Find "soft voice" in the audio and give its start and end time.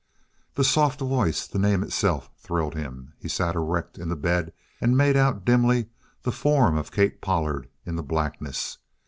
0.63-1.45